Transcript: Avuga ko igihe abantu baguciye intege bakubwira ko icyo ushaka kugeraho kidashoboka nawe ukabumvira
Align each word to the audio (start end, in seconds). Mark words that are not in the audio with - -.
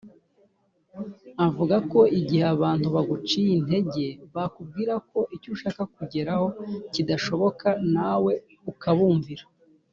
Avuga 1.45 1.75
ko 1.91 1.99
igihe 2.19 2.43
abantu 2.55 2.87
baguciye 2.95 3.49
intege 3.57 4.05
bakubwira 4.35 4.93
ko 5.09 5.19
icyo 5.35 5.49
ushaka 5.55 5.81
kugeraho 5.95 6.47
kidashoboka 6.93 7.67
nawe 7.95 8.33
ukabumvira 8.71 9.45